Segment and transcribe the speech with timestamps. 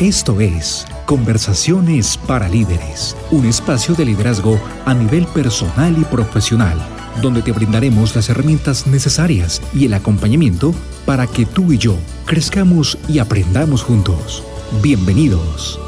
[0.00, 6.76] Esto es Conversaciones para Líderes, un espacio de liderazgo a nivel personal y profesional,
[7.22, 10.74] donde te brindaremos las herramientas necesarias y el acompañamiento
[11.06, 11.96] para que tú y yo
[12.26, 14.42] crezcamos y aprendamos juntos.
[14.82, 15.78] Bienvenidos.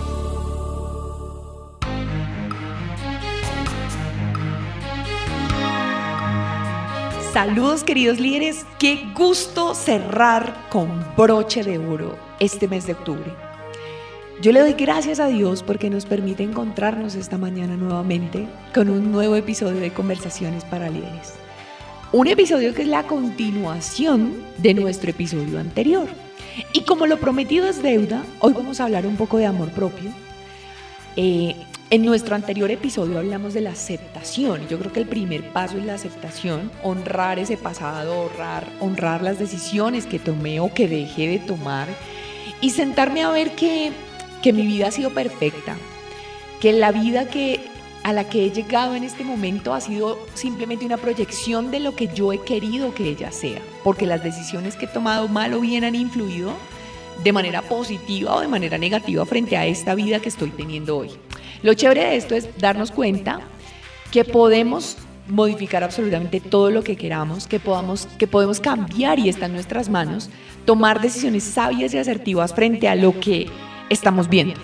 [7.32, 13.45] Saludos queridos líderes, qué gusto cerrar con broche de oro este mes de octubre.
[14.42, 19.10] Yo le doy gracias a Dios porque nos permite encontrarnos esta mañana nuevamente con un
[19.10, 21.32] nuevo episodio de Conversaciones para Líderes.
[22.12, 26.06] Un episodio que es la continuación de nuestro episodio anterior.
[26.74, 30.10] Y como lo prometido es deuda, hoy vamos a hablar un poco de amor propio.
[31.16, 31.56] Eh,
[31.88, 34.68] en nuestro anterior episodio hablamos de la aceptación.
[34.68, 38.30] Yo creo que el primer paso es la aceptación, honrar ese pasado,
[38.80, 41.88] honrar, las decisiones que tomé o que dejé de tomar
[42.60, 43.92] y sentarme a ver que
[44.46, 45.76] que mi vida ha sido perfecta,
[46.60, 47.64] que la vida que
[48.04, 51.96] a la que he llegado en este momento ha sido simplemente una proyección de lo
[51.96, 55.60] que yo he querido que ella sea, porque las decisiones que he tomado mal o
[55.60, 56.52] bien han influido
[57.24, 61.10] de manera positiva o de manera negativa frente a esta vida que estoy teniendo hoy.
[61.64, 63.40] Lo chévere de esto es darnos cuenta
[64.12, 69.46] que podemos modificar absolutamente todo lo que queramos, que podamos que podemos cambiar y está
[69.46, 70.30] en nuestras manos,
[70.66, 73.48] tomar decisiones sabias y asertivas frente a lo que
[73.90, 74.60] estamos viendo.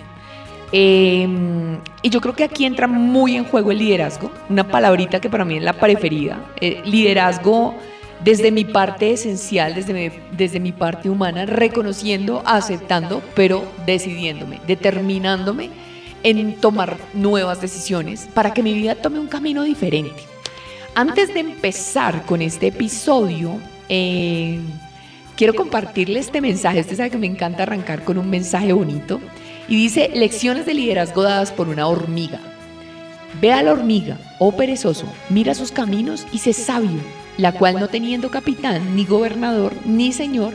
[0.71, 5.29] Em, y yo creo que aquí entra muy en juego el liderazgo, una palabrita que
[5.29, 6.39] para mí es la preferida.
[6.59, 7.75] Eh, liderazgo
[8.23, 15.69] desde mi parte esencial, desde mi, desde mi parte humana, reconociendo, aceptando, pero decidiéndome, determinándome
[16.23, 20.23] en tomar nuevas decisiones para que mi vida tome un camino diferente.
[20.95, 24.59] Antes de empezar con este episodio, eh,
[25.35, 26.81] quiero compartirle este mensaje.
[26.81, 29.21] Usted sabe que me encanta arrancar con un mensaje bonito.
[29.67, 32.39] Y dice, lecciones de liderazgo dadas por una hormiga.
[33.41, 36.99] Ve a la hormiga, oh perezoso, mira sus caminos y sé sabio,
[37.37, 40.53] la cual no teniendo capitán, ni gobernador, ni señor,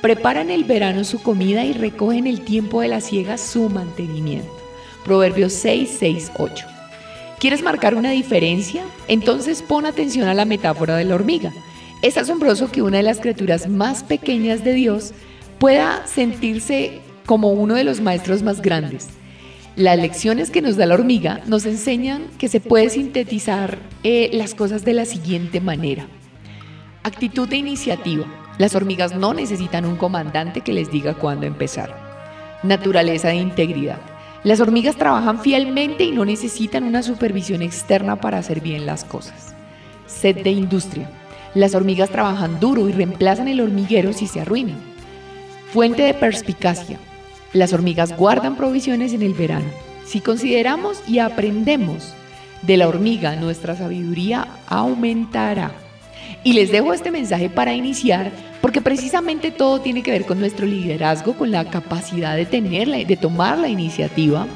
[0.00, 3.68] prepara en el verano su comida y recoge en el tiempo de la siega su
[3.68, 4.50] mantenimiento.
[5.04, 6.66] Proverbios 6, 6, 8.
[7.38, 8.82] ¿Quieres marcar una diferencia?
[9.06, 11.52] Entonces pon atención a la metáfora de la hormiga.
[12.06, 15.12] Es asombroso que una de las criaturas más pequeñas de Dios
[15.58, 19.08] pueda sentirse como uno de los maestros más grandes.
[19.74, 24.54] Las lecciones que nos da la hormiga nos enseñan que se puede sintetizar eh, las
[24.54, 26.06] cosas de la siguiente manera.
[27.02, 28.24] Actitud de iniciativa.
[28.56, 31.92] Las hormigas no necesitan un comandante que les diga cuándo empezar.
[32.62, 33.98] Naturaleza de integridad.
[34.44, 39.56] Las hormigas trabajan fielmente y no necesitan una supervisión externa para hacer bien las cosas.
[40.06, 41.10] Sed de industria.
[41.56, 44.76] Las hormigas trabajan duro y reemplazan el hormiguero si se arruinan.
[45.72, 46.98] Fuente de perspicacia.
[47.54, 49.64] Las hormigas guardan provisiones en el verano.
[50.04, 52.12] Si consideramos y aprendemos
[52.60, 55.72] de la hormiga, nuestra sabiduría aumentará.
[56.44, 60.66] Y les dejo este mensaje para iniciar, porque precisamente todo tiene que ver con nuestro
[60.66, 64.46] liderazgo, con la capacidad de tenerla, de tomar la iniciativa,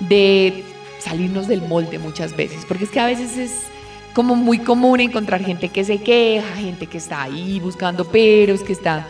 [0.00, 0.64] de
[0.98, 3.71] salirnos del molde muchas veces, porque es que a veces es
[4.14, 8.72] como muy común encontrar gente que se queja, gente que está ahí buscando peros, que
[8.72, 9.06] está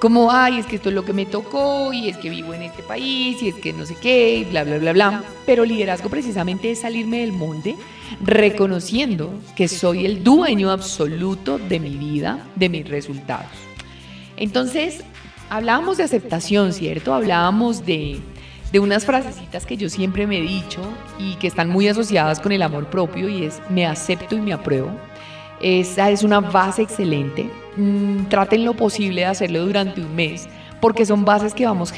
[0.00, 2.62] como, ay, es que esto es lo que me tocó y es que vivo en
[2.62, 5.24] este país y es que no sé qué, y bla, bla, bla, bla.
[5.46, 7.74] Pero liderazgo precisamente es salirme del molde,
[8.22, 13.50] reconociendo que soy el dueño absoluto de mi vida, de mis resultados.
[14.36, 15.02] Entonces,
[15.48, 17.14] hablábamos de aceptación, ¿cierto?
[17.14, 18.20] Hablábamos de
[18.74, 20.80] de unas frasecitas que yo siempre me he dicho
[21.16, 24.52] y que están muy asociadas con el amor propio y es me acepto y me
[24.52, 24.90] apruebo.
[25.60, 27.48] Esa es una base excelente.
[27.76, 30.48] Mm, traten lo posible de hacerlo durante un mes
[30.80, 31.94] porque son bases que vamos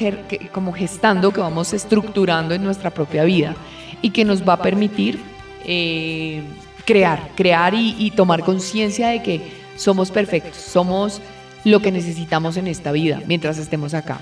[0.52, 3.56] como gestando, que vamos estructurando en nuestra propia vida
[4.02, 5.18] y que nos va a permitir
[5.64, 6.42] eh,
[6.84, 9.40] crear, crear y tomar conciencia de que
[9.76, 11.22] somos perfectos, somos
[11.64, 14.20] lo que necesitamos en esta vida mientras estemos acá.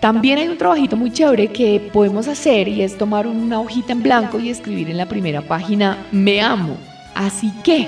[0.00, 4.02] También hay un trabajito muy chévere que podemos hacer y es tomar una hojita en
[4.02, 6.78] blanco y escribir en la primera página, me amo,
[7.14, 7.86] así que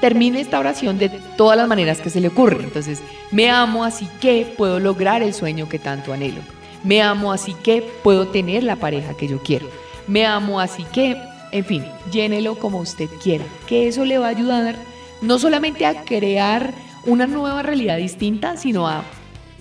[0.00, 2.62] termine esta oración de todas las maneras que se le ocurre.
[2.62, 3.02] Entonces,
[3.32, 6.42] me amo, así que puedo lograr el sueño que tanto anhelo.
[6.84, 9.66] Me amo, así que puedo tener la pareja que yo quiero.
[10.06, 11.16] Me amo, así que,
[11.50, 14.76] en fin, llénelo como usted quiera, que eso le va a ayudar
[15.22, 16.72] no solamente a crear
[17.06, 19.02] una nueva realidad distinta, sino a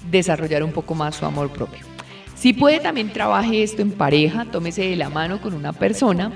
[0.09, 1.85] desarrollar un poco más su amor propio.
[2.35, 6.31] Si puede, también trabaje esto en pareja, tómese de la mano con una persona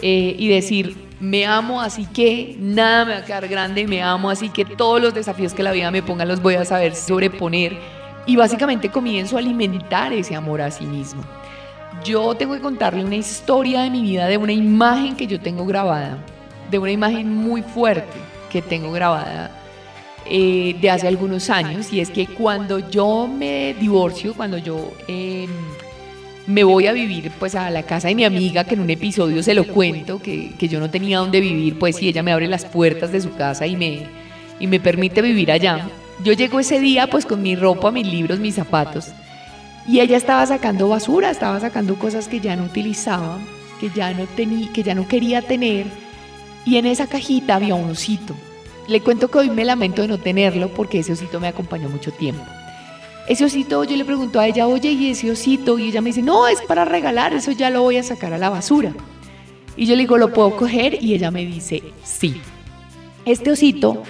[0.00, 4.30] eh, y decir, me amo, así que nada me va a quedar grande, me amo,
[4.30, 7.76] así que todos los desafíos que la vida me ponga los voy a saber sobreponer
[8.26, 11.22] y básicamente comienzo a alimentar ese amor a sí mismo.
[12.04, 15.64] Yo tengo que contarle una historia de mi vida, de una imagen que yo tengo
[15.64, 16.18] grabada,
[16.70, 18.18] de una imagen muy fuerte
[18.50, 19.63] que tengo grabada
[20.26, 25.50] eh, de hace algunos años, y es que cuando yo me divorcio, cuando yo em,
[26.46, 29.42] me voy a vivir pues a la casa de mi amiga, que en un episodio
[29.42, 32.48] se lo cuento, que, que yo no tenía dónde vivir, pues si ella me abre
[32.48, 34.06] las puertas de su casa y me,
[34.60, 35.88] y me permite vivir allá.
[36.22, 39.12] Yo llego ese día pues con mi ropa, mis libros, mis zapatos
[39.86, 43.38] y ella estaba sacando basura, estaba sacando cosas que ya no utilizaba,
[43.80, 45.86] que ya no tenía, que ya no quería tener
[46.64, 48.34] y en esa cajita había un osito.
[48.86, 52.12] Le cuento que hoy me lamento de no tenerlo porque ese osito me acompañó mucho
[52.12, 52.44] tiempo.
[53.26, 55.78] Ese osito, yo le pregunto a ella, oye, ¿y ese osito?
[55.78, 58.38] Y ella me dice, no, es para regalar, eso ya lo voy a sacar a
[58.38, 58.92] la basura.
[59.76, 61.02] Y yo le digo, ¿lo puedo coger?
[61.02, 62.40] Y ella me dice, sí.
[63.24, 64.02] Este osito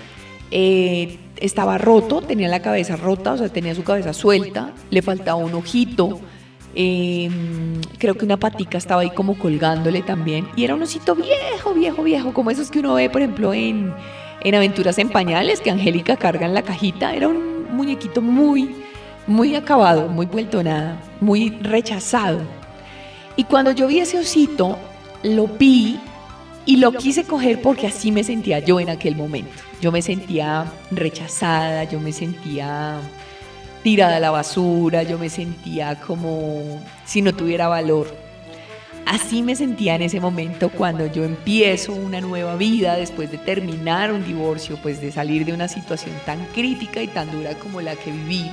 [0.50, 5.36] eh, estaba roto, tenía la cabeza rota, o sea, tenía su cabeza suelta, le faltaba
[5.36, 6.20] un ojito,
[6.74, 11.72] em, creo que una patica estaba ahí como colgándole también, y era un osito viejo,
[11.74, 13.94] viejo, viejo, como esos que uno ve, por ejemplo, en,
[14.44, 18.76] en Aventuras en Pañales, que Angélica carga en la cajita, era un muñequito muy,
[19.26, 22.40] muy acabado, muy vuelto nada, muy rechazado.
[23.36, 24.78] Y cuando yo vi ese osito,
[25.22, 25.98] lo vi
[26.66, 29.50] y lo quise coger porque así me sentía yo en aquel momento.
[29.80, 33.00] Yo me sentía rechazada, yo me sentía
[33.82, 38.23] tirada a la basura, yo me sentía como si no tuviera valor.
[39.06, 44.12] Así me sentía en ese momento cuando yo empiezo una nueva vida después de terminar
[44.12, 47.96] un divorcio, pues de salir de una situación tan crítica y tan dura como la
[47.96, 48.50] que viví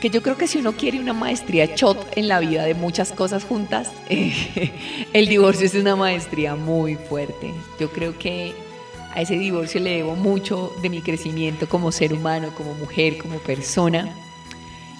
[0.00, 3.12] que yo creo que si uno quiere una maestría shot en la vida de muchas
[3.12, 3.90] cosas juntas,
[5.12, 7.52] el divorcio es una maestría muy fuerte.
[7.80, 8.52] Yo creo que
[9.14, 13.38] a ese divorcio le debo mucho de mi crecimiento como ser humano, como mujer, como
[13.38, 14.14] persona.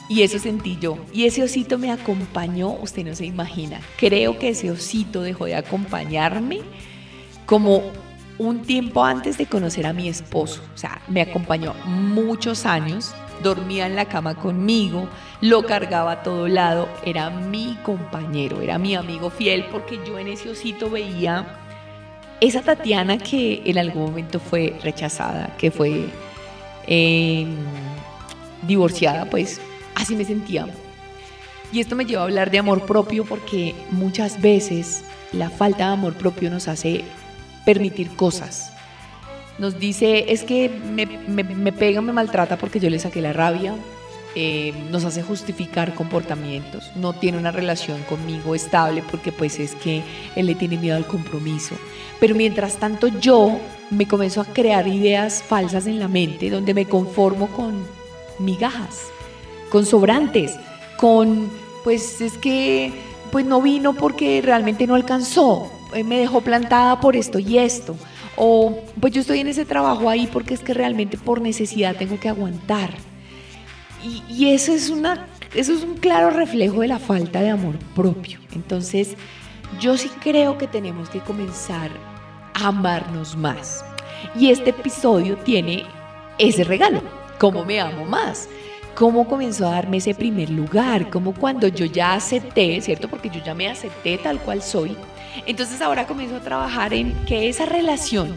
[0.08, 0.98] Y eso sentí yo.
[1.12, 3.80] Y ese osito me acompañó, usted no se imagina.
[3.98, 6.60] Creo que ese osito dejó de acompañarme
[7.44, 7.82] como
[8.38, 10.62] un tiempo antes de conocer a mi esposo.
[10.74, 15.08] O sea, me acompañó muchos años dormía en la cama conmigo,
[15.40, 20.28] lo cargaba a todo lado, era mi compañero, era mi amigo fiel, porque yo en
[20.28, 21.46] ese osito veía
[22.40, 26.06] esa Tatiana que en algún momento fue rechazada, que fue
[26.86, 27.56] em,
[28.66, 29.60] divorciada, pues
[29.96, 30.68] así me sentía.
[31.72, 35.02] Y esto me lleva a hablar de amor propio porque muchas veces
[35.32, 37.04] la falta de amor propio nos hace
[37.64, 38.72] permitir cosas
[39.58, 43.74] nos dice, es que me, me, pega, me maltrata porque yo le saqué la rabia,
[44.34, 50.02] eh, nos hace justificar comportamientos, no tiene una relación conmigo estable porque pues es que
[50.34, 51.74] él le tiene miedo al compromiso.
[52.20, 53.58] Pero mientras tanto yo
[53.90, 57.82] me comienzo a crear ideas falsas en la mente donde me conformo con
[58.38, 59.04] migajas,
[59.70, 60.56] con sobrantes,
[60.96, 61.50] con
[61.84, 62.92] pues es que
[63.30, 67.96] pues no vino porque realmente no alcanzó, eh, me dejó plantada por esto y esto.
[68.36, 72.18] O pues yo estoy en ese trabajo ahí porque es que realmente por necesidad tengo
[72.18, 72.90] que aguantar.
[74.28, 78.38] Y, eso, es una, eso es un claro reflejo de la falta de amor propio.
[78.54, 79.16] Entonces
[79.80, 81.90] yo sí creo que tenemos que comenzar
[82.54, 83.84] a amarnos más.
[84.38, 85.84] Y este episodio tiene
[86.38, 87.02] ese regalo,
[87.38, 88.48] cómo me amo más
[88.96, 93.08] cómo comenzó a darme ese primer lugar, cómo cuando yo ya acepté, ¿cierto?
[93.08, 94.96] Porque yo ya me acepté tal cual soy,
[95.46, 98.34] entonces ahora comienzo a trabajar en que esa relación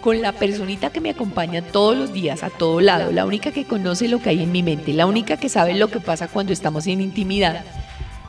[0.00, 3.64] con la personita que me acompaña todos los días, a todo lado, la única que
[3.64, 6.52] conoce lo que hay en mi mente, la única que sabe lo que pasa cuando
[6.52, 7.64] estamos en intimidad,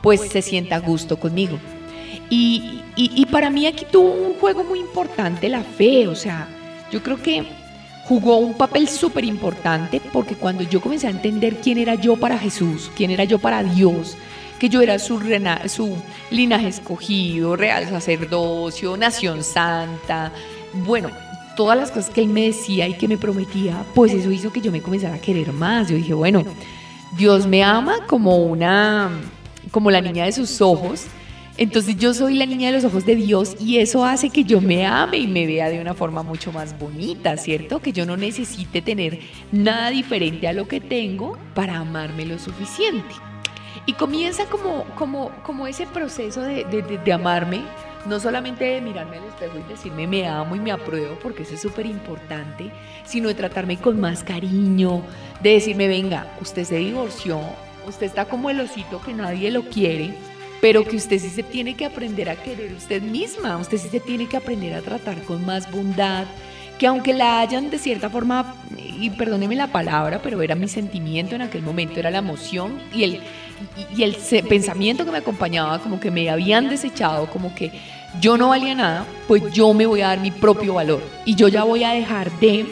[0.02, 1.58] pues se sienta a gusto conmigo.
[2.30, 6.46] Y, y para mí aquí tuvo un juego muy importante la fe, o sea,
[6.92, 7.44] yo creo que
[8.04, 12.38] jugó un papel súper importante porque cuando yo comencé a entender quién era yo para
[12.38, 14.16] Jesús, quién era yo para Dios,
[14.58, 15.20] que yo era su,
[15.66, 15.96] su
[16.30, 20.32] linaje escogido, real sacerdocio, nación santa,
[20.84, 21.10] bueno,
[21.56, 24.60] todas las cosas que él me decía y que me prometía, pues eso hizo que
[24.60, 25.88] yo me comenzara a querer más.
[25.88, 26.44] Yo dije, bueno,
[27.16, 29.10] Dios me ama como una,
[29.70, 31.06] como la niña de sus ojos.
[31.62, 34.60] Entonces yo soy la niña de los ojos de Dios y eso hace que yo
[34.60, 37.78] me ame y me vea de una forma mucho más bonita, ¿cierto?
[37.78, 39.20] Que yo no necesite tener
[39.52, 43.14] nada diferente a lo que tengo para amarme lo suficiente.
[43.86, 47.62] Y comienza como, como, como ese proceso de, de, amarme,
[48.06, 51.54] no solamente de mirarme al espejo y decirme me amo y me apruebo, porque eso
[51.54, 52.72] es súper importante,
[53.04, 55.02] sino de tratarme con más cariño,
[55.40, 57.40] de decirme, venga, usted se divorció,
[57.86, 60.12] usted está como el osito que nadie lo quiere,
[60.62, 63.98] pero que usted sí se tiene que aprender a querer usted misma, usted sí se
[63.98, 66.24] tiene que aprender a tratar con más bondad,
[66.78, 71.34] que aunque la hayan de cierta forma, y perdóneme la palabra, pero era mi sentimiento
[71.34, 73.20] en aquel momento, era la emoción y el,
[73.96, 74.14] y el
[74.48, 77.72] pensamiento que me acompañaba, como que me habían desechado, como que
[78.20, 81.48] yo no valía nada, pues yo me voy a dar mi propio valor y yo
[81.48, 82.66] ya voy a dejar de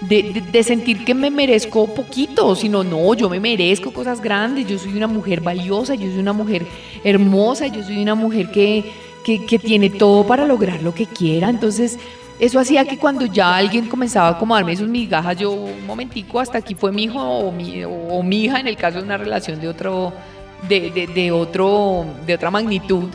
[0.00, 4.96] de, sentir que me merezco poquito, sino no, yo me merezco cosas grandes, yo soy
[4.96, 6.66] una mujer valiosa, yo soy una mujer
[7.04, 8.92] hermosa, yo soy una mujer que,
[9.24, 11.50] que, tiene todo para lograr lo que quiera.
[11.50, 11.98] Entonces,
[12.38, 16.40] eso hacía que cuando ya alguien comenzaba como a darme sus migajas, yo un momentico,
[16.40, 19.18] hasta aquí fue mi hijo o mi, o mi hija en el caso de una
[19.18, 20.12] relación de otro,
[20.68, 23.10] de, de, de otro, de otra magnitud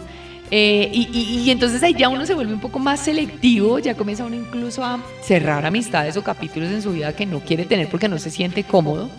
[0.52, 4.36] eh, y, entonces ahí ya uno se vuelve un poco más selectivo, ya comienza uno
[4.36, 8.20] incluso a cerrar amistades o capítulos en su vida que no quiere tener porque no
[8.20, 9.10] se siente cómodo.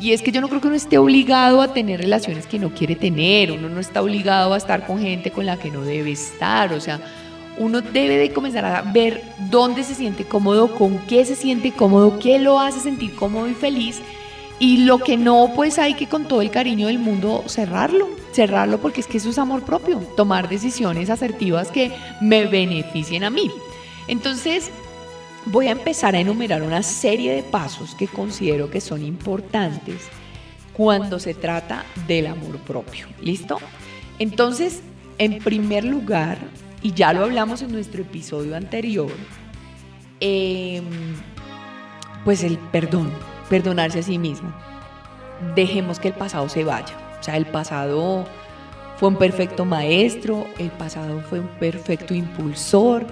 [0.00, 2.70] Y es que yo no creo que uno esté obligado a tener relaciones que no
[2.70, 6.12] quiere tener, uno no está obligado a estar con gente con la que no debe
[6.12, 7.00] estar, o sea,
[7.58, 12.18] uno debe de comenzar a ver dónde se siente cómodo, con qué se siente cómodo,
[12.18, 14.00] qué lo hace sentir cómodo y feliz
[14.58, 18.78] y lo que no, pues hay que con todo el cariño del mundo cerrarlo, cerrarlo
[18.78, 23.50] porque es que eso es amor propio, tomar decisiones asertivas que me beneficien a mí.
[24.08, 24.70] Entonces,
[25.46, 30.08] voy a empezar a enumerar una serie de pasos que considero que son importantes
[30.72, 33.06] cuando se trata del amor propio.
[33.20, 33.58] ¿Listo?
[34.18, 34.82] Entonces,
[35.18, 36.38] en primer lugar,
[36.82, 39.12] y ya lo hablamos en nuestro episodio anterior,
[40.20, 40.84] em,
[42.24, 43.12] pues el perdón
[43.48, 44.52] perdonarse a sí mismo.
[45.54, 46.94] Dejemos que el pasado se vaya.
[47.20, 48.24] O sea, el pasado
[48.96, 53.06] fue un perfecto maestro, el pasado fue un perfecto impulsor,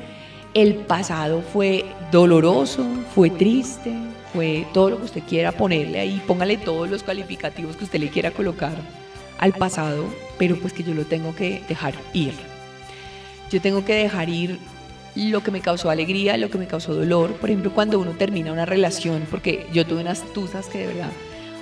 [0.54, 2.84] el pasado fue doloroso,
[3.14, 3.92] fue triste,
[4.32, 8.08] fue todo lo que usted quiera ponerle ahí, póngale todos los calificativos que usted le
[8.08, 8.72] quiera colocar
[9.38, 10.04] al pasado,
[10.38, 12.34] pero pues que yo lo tengo que dejar ir.
[13.50, 14.58] Yo tengo que dejar ir
[15.14, 17.32] lo que me causó alegría, lo que me causó dolor.
[17.34, 21.10] Por ejemplo, cuando uno termina una relación, porque yo tuve unas tusas que de verdad,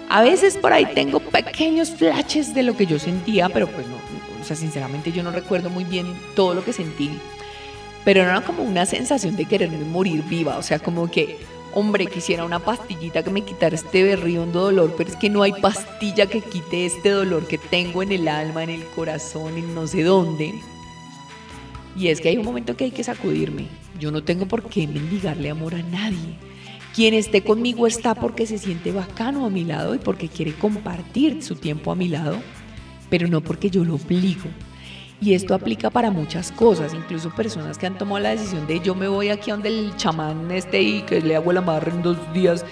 [0.08, 3.96] a veces por ahí tengo pequeños flashes de lo que yo sentía, pero pues no,
[4.40, 7.10] o sea, sinceramente yo no recuerdo muy bien todo lo que sentí.
[8.04, 11.36] Pero era como una sensación de quererme morir viva, o sea, como que,
[11.74, 15.52] hombre, quisiera una pastillita que me quitara este berriondo dolor, pero es que no hay
[15.52, 19.86] pastilla que quite este dolor que tengo en el alma, en el corazón, en no
[19.86, 20.54] sé dónde.
[21.98, 23.66] Y es que hay un momento que hay que sacudirme.
[23.98, 26.38] Yo no tengo por qué mendigarle amor a nadie.
[26.94, 31.42] Quien esté conmigo está porque se siente bacano a mi lado y porque quiere compartir
[31.42, 32.38] su tiempo a mi lado,
[33.10, 34.48] pero no porque yo lo obligo.
[35.20, 38.94] Y esto aplica para muchas cosas, incluso personas que han tomado la decisión de yo
[38.94, 42.16] me voy aquí donde el chamán esté y que le hago la madre en dos
[42.32, 42.64] días.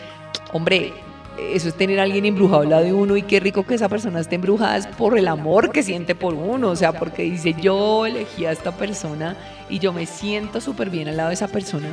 [0.52, 0.92] Hombre,
[1.38, 3.88] eso es tener a alguien embrujado al lado de uno y qué rico que esa
[3.88, 7.54] persona esté embrujada es por el amor que siente por uno, o sea, porque dice
[7.60, 9.36] yo elegí a esta persona
[9.68, 11.88] y yo me siento súper bien al lado de esa persona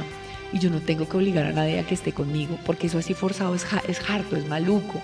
[0.54, 3.14] y yo no tengo que obligar a nadie a que esté conmigo, porque eso así
[3.14, 5.02] forzado es, es harto, es maluco.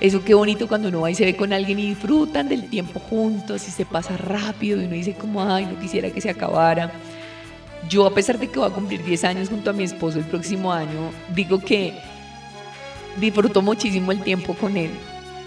[0.00, 3.00] Eso qué bonito cuando uno va y se ve con alguien y disfrutan del tiempo
[3.00, 6.92] juntos y se pasa rápido y uno dice como, ay, no quisiera que se acabara.
[7.88, 10.24] Yo a pesar de que voy a cumplir 10 años junto a mi esposo el
[10.24, 11.94] próximo año, digo que
[13.20, 14.90] disfruto muchísimo el tiempo con él.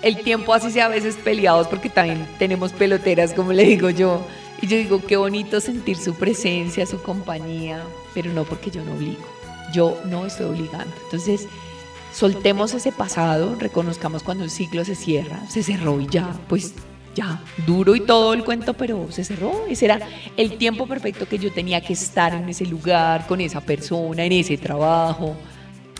[0.01, 4.25] El tiempo así sea a veces peleados porque también tenemos peloteras, como le digo yo.
[4.61, 8.93] Y yo digo, qué bonito sentir su presencia, su compañía, pero no porque yo no
[8.93, 9.23] obligo.
[9.73, 10.93] Yo no estoy obligando.
[11.05, 11.47] Entonces,
[12.13, 16.73] soltemos ese pasado, reconozcamos cuando un ciclo se cierra, se cerró y ya, pues
[17.15, 19.65] ya, duro y todo el cuento, pero se cerró.
[19.69, 19.99] Ese era
[20.37, 24.31] el tiempo perfecto que yo tenía que estar en ese lugar, con esa persona, en
[24.33, 25.35] ese trabajo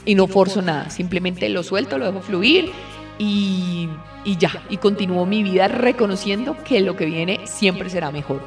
[0.06, 2.72] y no forzo nada, simplemente lo suelto, lo dejo fluir
[3.18, 3.90] y,
[4.26, 8.42] y ya, y continúo mi vida reconociendo que lo que viene siempre será mejor.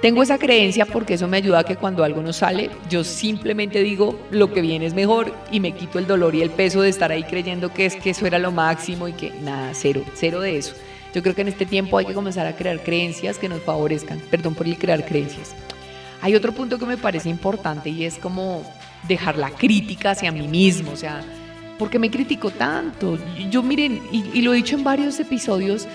[0.00, 3.82] Tengo esa creencia porque eso me ayuda a que cuando algo no sale, yo simplemente
[3.82, 6.88] digo lo que viene es mejor y me quito el dolor y el peso de
[6.88, 10.40] estar ahí creyendo que es que eso era lo máximo y que nada, cero, cero
[10.40, 10.74] de eso.
[11.14, 14.20] Yo creo que en este tiempo hay que comenzar a crear creencias que nos favorezcan.
[14.30, 15.54] Perdón por el crear creencias.
[16.22, 18.62] Hay otro punto que me parece importante y es como
[19.08, 21.22] dejar la crítica hacia mí mismo, o sea,
[21.78, 23.18] ¿por qué me critico tanto?
[23.50, 25.86] Yo miren, y, lo he dicho en varios episodios,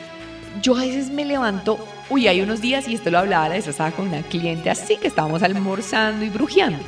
[0.62, 1.78] yo a veces me levanto,
[2.10, 4.98] uy, hay unos días, y esto lo hablaba la vez estaba con una cliente así,
[4.98, 6.80] que estábamos almorzando y brujeando.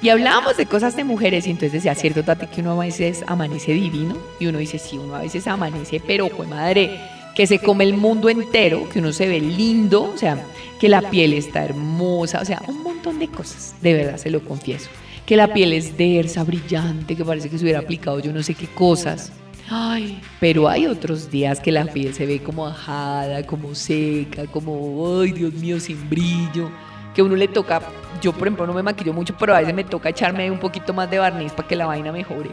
[0.00, 3.22] Y hablábamos de cosas de mujeres y entonces decía, cierto, Tati, que uno a veces
[3.28, 6.98] amanece divino y uno dice, sí, uno a veces amanece, pero, pues madre,
[7.36, 10.44] que se come el mundo entero, que uno se ve lindo, o sea,
[10.80, 14.42] que la piel está hermosa, o sea, un montón de cosas, de verdad, se lo
[14.42, 14.88] confieso
[15.26, 18.54] que la piel es dersa, brillante, que parece que se hubiera aplicado yo no sé
[18.54, 19.32] qué cosas.
[19.70, 25.20] Ay, pero hay otros días que la piel se ve como ajada, como seca, como,
[25.20, 26.70] ay Dios mío, sin brillo.
[27.14, 27.80] que uno le toca,
[28.20, 30.92] yo por ejemplo no me maquillo mucho, pero a veces me toca echarme un poquito
[30.92, 32.50] más de barniz para que la vaina mejore.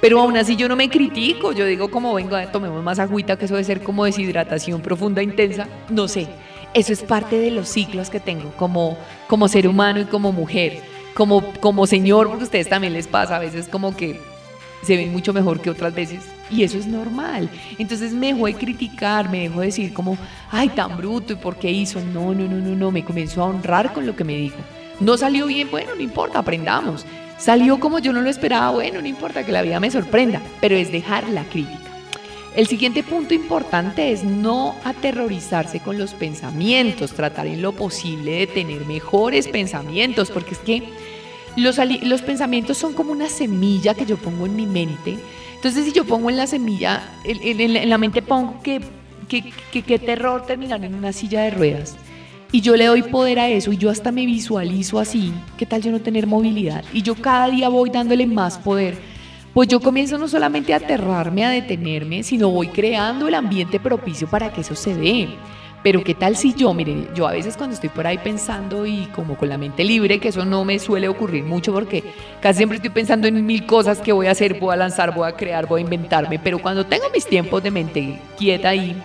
[0.00, 3.46] Pero aún así yo no me critico, yo digo como venga, tomemos más agüita, que
[3.46, 6.28] eso debe ser como deshidratación profunda, intensa, no sé.
[6.74, 10.82] Eso es parte de los ciclos que tengo como, como ser humano y como mujer,
[11.14, 14.20] como, como señor, porque a ustedes también les pasa a veces como que
[14.82, 17.48] se ven mucho mejor que otras veces y eso es normal.
[17.78, 20.18] Entonces me dejó de criticar, me dejó de decir como,
[20.50, 22.00] ay, tan bruto y por qué hizo.
[22.00, 24.58] No, no, no, no, no, me comenzó a honrar con lo que me dijo.
[25.00, 27.06] No salió bien, bueno, no importa, aprendamos.
[27.38, 30.76] Salió como yo no lo esperaba, bueno, no importa que la vida me sorprenda, pero
[30.76, 31.93] es dejar la crítica.
[32.54, 38.46] El siguiente punto importante es no aterrorizarse con los pensamientos, tratar en lo posible de
[38.46, 40.82] tener mejores pensamientos, porque es que
[41.56, 45.18] los, pensamientos son como una semilla que yo pongo en mi mente.
[45.56, 48.80] Entonces si yo pongo en la semilla, en, la mente pongo que
[49.28, 51.96] qué terror terminar en una silla de ruedas.
[52.54, 55.32] Y yo le doy poder a eso y yo hasta me visualizo así.
[55.58, 56.84] ¿Qué tal yo no tener movilidad?
[56.92, 58.96] Y yo cada día voy dándole más poder.
[59.54, 64.26] Pues yo comienzo no solamente a aterrarme, a detenerme, sino voy creando el ambiente propicio
[64.26, 65.28] para que eso se dé.
[65.84, 69.06] Pero qué tal si yo, mire, yo a veces cuando estoy por ahí pensando y
[69.14, 72.02] como con la mente libre, que eso no me suele ocurrir mucho porque
[72.40, 75.28] casi siempre estoy pensando en mil cosas que voy a hacer, voy a lanzar, voy
[75.28, 79.00] a crear, voy a inventarme, pero cuando tengo mis tiempos de mente quieta y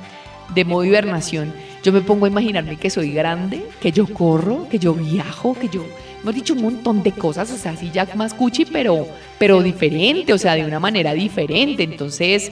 [0.56, 1.54] de modo hibernación,
[1.84, 5.70] yo me pongo a imaginarme que soy grande, que yo corro, que yo viajo, que
[5.70, 5.84] yo,
[6.22, 8.36] hemos dicho un montón de cosas, o sea, así ya más
[8.72, 9.08] pero,
[9.38, 11.84] pero diferente, o sea, de una manera diferente.
[11.84, 12.52] Entonces,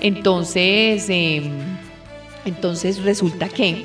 [0.00, 1.52] entonces, em,
[2.44, 3.84] entonces resulta que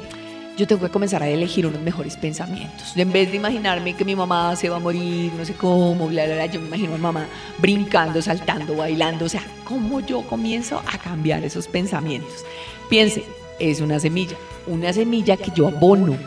[0.57, 2.95] yo tengo que comenzar a elegir unos mejores pensamientos.
[2.95, 6.25] En vez de imaginarme que mi mamá se va a morir, no sé cómo, bla,
[6.25, 7.25] bla, bla, yo me imagino a mi mamá
[7.57, 9.25] brincando, saltando, bailando.
[9.25, 12.45] O sea, ¿cómo yo comienzo a cambiar esos pensamientos?
[12.89, 13.23] Piense,
[13.59, 14.35] es una semilla
[14.67, 16.17] una semilla que yo abono.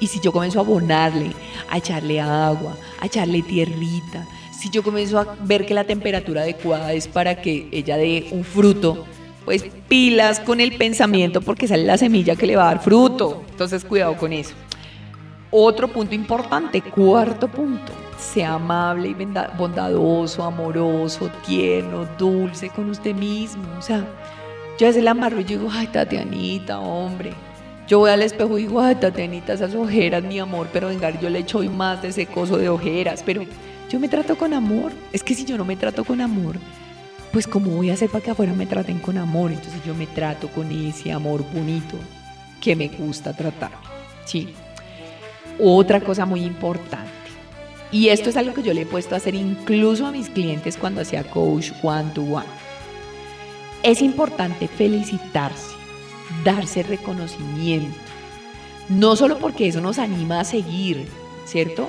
[0.00, 1.32] Y si yo comienzo a abonarle,
[1.70, 4.26] a echarle agua, a echarle tierrita,
[4.58, 8.44] si yo comienzo a ver que la temperatura adecuada es para que ella dé un
[8.44, 9.04] fruto,
[9.44, 13.44] pues pilas con el pensamiento porque sale la semilla que le va a dar fruto.
[13.50, 14.54] Entonces cuidado con eso.
[15.50, 19.14] Otro punto importante, cuarto punto, sea amable y
[19.56, 23.64] bondadoso, amoroso, tierno, dulce con usted mismo.
[23.78, 24.04] O sea,
[24.78, 27.34] yo a veces la amarro y digo, ay, Tatianita, hombre,
[27.86, 31.28] yo voy al espejo y digo, ay, Tatianita, esas ojeras, mi amor, pero venga, yo
[31.28, 33.44] le echo hoy más de ese coso de ojeras, pero
[33.90, 34.92] yo me trato con amor.
[35.12, 36.56] Es que si yo no me trato con amor,
[37.30, 39.52] pues ¿cómo voy a hacer para que afuera me traten con amor?
[39.52, 41.96] Entonces yo me trato con ese amor bonito
[42.60, 43.72] que me gusta tratar.
[44.24, 44.48] Sí.
[45.60, 47.10] Otra cosa muy importante.
[47.92, 50.78] Y esto es algo que yo le he puesto a hacer incluso a mis clientes
[50.78, 52.46] cuando hacía coach one to one.
[53.82, 55.73] Es importante felicitarse
[56.44, 57.96] darse reconocimiento.
[58.88, 61.08] No solo porque eso nos anima a seguir,
[61.46, 61.88] ¿cierto?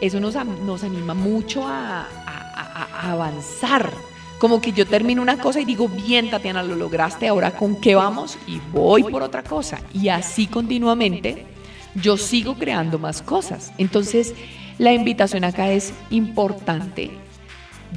[0.00, 2.06] Eso nos, nos anima mucho a,
[3.02, 3.90] avanzar.
[4.38, 7.94] Como que yo termino una cosa y digo, bien, Tatiana, lo lograste, ahora con qué
[7.94, 9.80] vamos y voy por otra cosa.
[9.92, 11.46] Y así continuamente
[11.94, 13.72] yo sigo creando más cosas.
[13.78, 14.34] Entonces,
[14.78, 17.10] la invitación acá es importante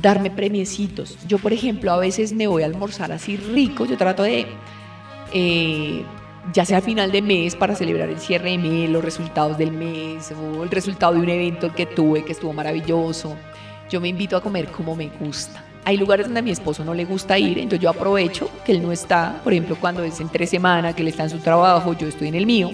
[0.01, 1.17] darme premiecitos.
[1.27, 4.47] Yo, por ejemplo, a veces me voy a almorzar así rico, yo trato de
[5.33, 6.03] eh,
[6.51, 9.71] ya sea a final de mes para celebrar el cierre de mes, los resultados del
[9.71, 13.35] mes o el resultado de un evento que tuve que estuvo maravilloso.
[13.89, 15.63] Yo me invito a comer como me gusta.
[15.85, 18.81] Hay lugares donde a mi esposo no le gusta ir, entonces yo aprovecho que él
[18.81, 21.93] no está, por ejemplo, cuando es en tres semanas, que él está en su trabajo,
[21.93, 22.71] yo estoy en el mío,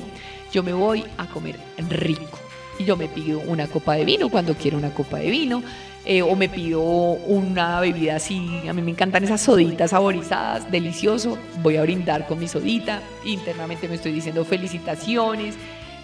[0.51, 1.55] yo me voy a comer
[1.89, 2.39] rico.
[2.77, 5.63] Y yo me pido una copa de vino cuando quiero una copa de vino,
[6.09, 11.37] eh, o me pido una bebida así, a mí me encantan esas soditas saborizadas, delicioso,
[11.61, 15.53] voy a brindar con mi sodita, internamente me estoy diciendo felicitaciones,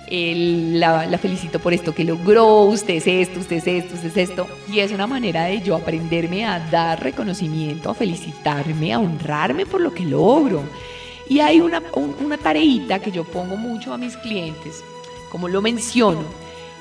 [0.07, 4.29] la, la, felicito por esto que logró, usted es esto, usted es esto, usted es
[4.29, 9.65] esto, y es una manera de yo aprenderme a dar reconocimiento, a felicitarme, a honrarme
[9.65, 10.61] por lo que logro.
[11.27, 11.81] Y hay una,
[12.23, 14.83] una tareita que yo pongo mucho a mis clientes,
[15.31, 16.25] como lo menciono,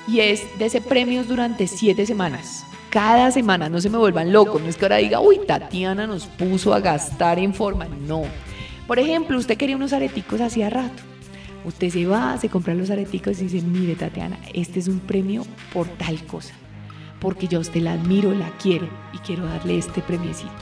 [0.07, 4.63] y es de ese premios durante siete semanas cada semana, no se me vuelvan locos,
[4.63, 8.23] no es que ahora diga, uy, Tatiana nos puso a gastar en forma, no.
[8.87, 11.03] Por ejemplo, usted quería unos areticos hacía rato.
[11.65, 15.45] Usted se va, se compra los areticos y dice, mire Tatiana, este es un premio
[15.73, 16.55] por tal cosa,
[17.19, 20.53] porque yo usted la admiro, la quiero y quiero darle este premiecito.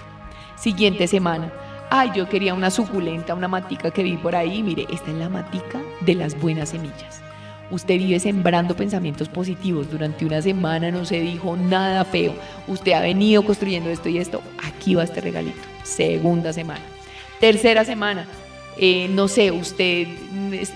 [0.57, 1.53] Siguiente semana,
[1.91, 5.29] ay, yo quería una suculenta, una matica que vi por ahí, mire, esta es la
[5.29, 7.21] matica de las buenas semillas.
[7.73, 9.91] Usted vive sembrando pensamientos positivos.
[9.91, 12.35] Durante una semana no se dijo nada feo.
[12.69, 14.43] Usted ha venido construyendo esto y esto.
[14.63, 15.59] Aquí va este regalito.
[15.83, 16.83] Segunda semana.
[17.41, 18.27] Tercera semana.
[18.79, 20.09] Eh, no sé, usted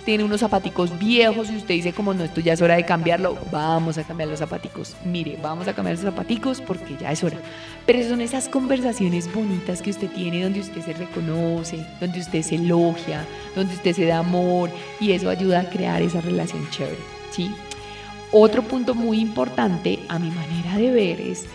[0.04, 3.38] tiene unos zapaticos viejos y usted dice como no, esto ya es hora de cambiarlo,
[3.50, 4.94] vamos a cambiar los zapaticos.
[5.04, 7.38] Mire, vamos a cambiar los zapaticos porque ya es hora.
[7.87, 12.56] Pero son esas conversaciones bonitas que usted tiene donde usted se reconoce, donde usted se
[12.56, 16.98] elogia, donde usted se da amor y eso ayuda a crear esa relación chévere,
[17.30, 17.50] ¿sí?
[18.30, 21.46] Otro punto muy importante a mi manera de ver es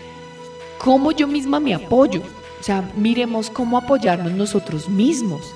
[0.78, 2.20] cómo yo misma me apoyo.
[2.60, 5.54] O sea, miremos cómo apoyarnos nosotros mismos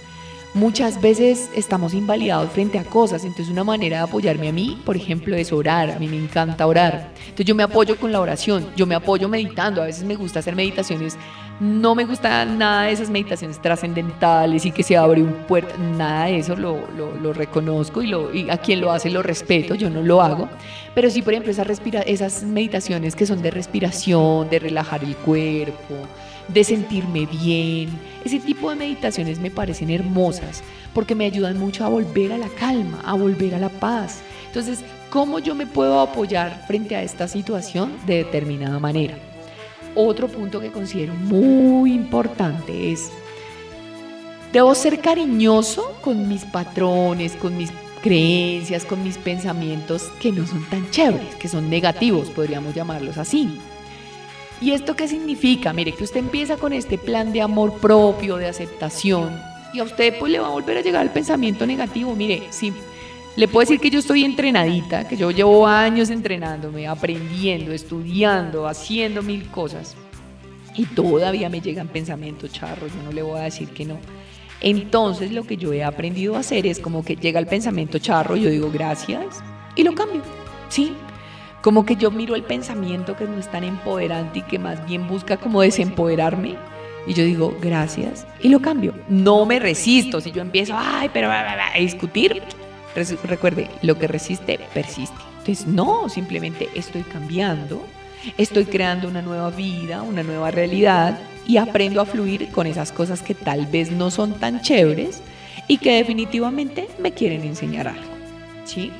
[0.56, 4.96] muchas veces estamos invalidados frente a cosas, entonces una manera de apoyarme a mí, por
[4.96, 8.66] ejemplo, es orar, a mí me encanta orar, entonces yo me apoyo con la oración,
[8.74, 11.18] yo me apoyo meditando, a veces me gusta hacer meditaciones,
[11.60, 16.24] no me gusta nada de esas meditaciones trascendentales y que se abre un puerto, nada
[16.24, 20.48] de eso lo, reconozco y, a quien lo hace lo respeto, yo no lo hago,
[20.94, 25.96] pero sí, por ejemplo, respira esas meditaciones que son de respiración, de relajar el cuerpo,
[26.48, 27.90] de sentirme bien.
[28.24, 30.62] Ese tipo de meditaciones me parecen hermosas
[30.94, 34.20] porque me ayudan mucho a volver a la calma, a volver a la paz.
[34.46, 34.80] Entonces,
[35.10, 39.18] ¿cómo yo me puedo apoyar frente a esta situación de determinada manera?
[39.94, 43.10] Otro punto que considero muy importante es,
[44.52, 47.70] debo ser cariñoso con mis patrones, con mis
[48.02, 53.58] creencias, con mis pensamientos que no son tan chéveres, que son negativos, podríamos llamarlos así.
[54.60, 55.72] ¿Y esto qué significa?
[55.72, 59.38] Mire, que usted empieza con este plan de amor propio, de aceptación,
[59.74, 62.14] y a usted pues le va a volver a llegar el pensamiento negativo.
[62.14, 62.72] Mire, si
[63.36, 69.22] le puedo decir que yo estoy entrenadita, que yo llevo años entrenándome, aprendiendo, estudiando, haciendo
[69.22, 69.94] mil cosas,
[70.74, 73.98] y todavía me llegan pensamientos charros, yo no le voy a decir que no.
[74.62, 78.36] Entonces lo que yo he aprendido a hacer es como que llega el pensamiento charro,
[78.36, 79.42] yo digo gracias
[79.74, 80.22] y lo cambio.
[80.68, 80.94] Sí,
[81.62, 85.08] como que yo miro el pensamiento que no es tan empoderante y que más bien
[85.08, 86.56] busca como desempoderarme.
[87.06, 88.94] Y yo digo, gracias, y lo cambio.
[89.08, 90.20] No me resisto.
[90.20, 92.42] Si yo empiezo, ay, pero a discutir,
[93.24, 95.16] recuerde, lo que resiste, persiste.
[95.38, 97.84] Entonces, no, simplemente estoy cambiando,
[98.36, 103.22] estoy creando una nueva vida, una nueva realidad y aprendo a fluir con esas cosas
[103.22, 105.22] que tal vez no son tan chéveres
[105.68, 108.12] y que definitivamente me quieren enseñar algo.
[108.64, 108.90] ¿Sí?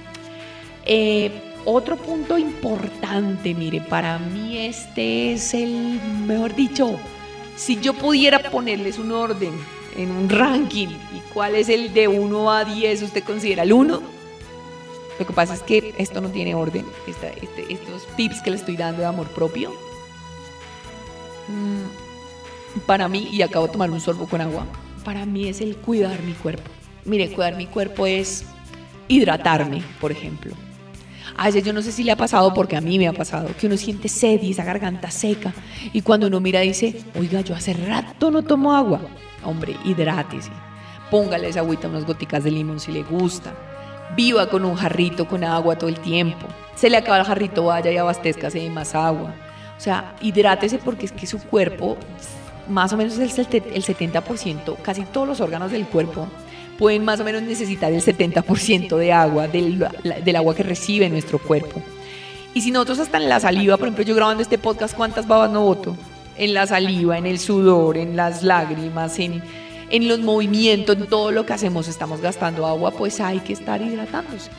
[0.84, 1.32] Eh,
[1.66, 6.96] otro punto importante, mire, para mí este es el, mejor dicho,
[7.56, 9.52] si yo pudiera ponerles un orden
[9.96, 14.00] en un ranking y cuál es el de 1 a 10, usted considera el 1.
[15.18, 17.34] Lo que pasa es que esto no tiene orden, este,
[17.72, 19.72] estos tips que le estoy dando de amor propio.
[21.48, 24.66] Mm, para mí, y acabo de tomar un sorbo con agua,
[25.04, 26.70] para mí es el cuidar mi cuerpo.
[27.04, 28.44] Mire, cuidar mi cuerpo es
[29.08, 30.54] hidratarme, por ejemplo
[31.36, 33.48] a veces yo no sé si le ha pasado, porque a mí me ha pasado,
[33.58, 35.52] que uno siente sed y esa garganta seca.
[35.92, 39.00] Y cuando uno mira dice, oiga, yo hace rato no tomo agua.
[39.44, 40.50] Hombre, hidrátese.
[41.10, 43.54] Póngale esa agüita unas goticas de limón si le gusta.
[44.16, 46.46] Viva con un jarrito con agua todo el tiempo.
[46.74, 49.34] Se le acaba el jarrito, vaya y abastezcase de más agua.
[49.76, 51.98] O sea, hidrátese porque es que su cuerpo,
[52.68, 56.28] más o menos el 70%, casi todos los órganos del cuerpo
[56.78, 59.86] pueden más o menos necesitar el 70% de agua, del,
[60.24, 61.82] del, agua que recibe nuestro cuerpo.
[62.54, 65.50] Y si nosotros hasta en la saliva, por ejemplo, yo grabando este podcast, ¿cuántas babas
[65.50, 65.96] no voto?
[66.38, 69.42] En la saliva, en el sudor, en las lágrimas, en,
[69.90, 73.80] en los movimientos, en todo lo que hacemos estamos gastando agua, pues hay que estar
[73.82, 74.50] hidratándose.